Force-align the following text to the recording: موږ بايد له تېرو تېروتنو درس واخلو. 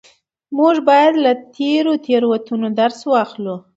موږ 0.57 0.75
بايد 0.87 1.13
له 1.25 1.31
تېرو 1.57 1.93
تېروتنو 2.05 2.67
درس 2.79 2.99
واخلو. 3.11 3.55